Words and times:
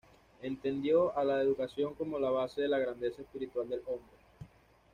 Entendió 0.41 1.15
a 1.15 1.23
la 1.23 1.39
educación 1.43 1.93
como 1.93 2.17
la 2.17 2.31
base 2.31 2.59
de 2.59 2.67
la 2.67 2.79
grandeza 2.79 3.21
espiritual 3.21 3.69
del 3.69 3.83
hombre. 3.85 4.17